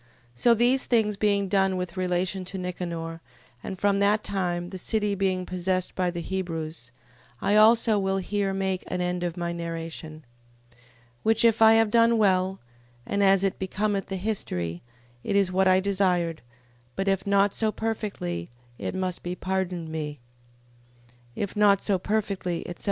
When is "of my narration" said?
9.21-10.25